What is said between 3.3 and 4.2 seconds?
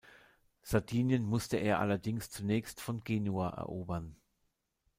erobern.